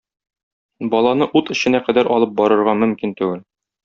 [0.93, 3.45] Баланы ут эченә кадәр алып барырга мөмкин түгел.